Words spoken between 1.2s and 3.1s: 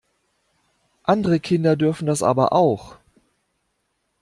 Kinder dürfen das aber auch!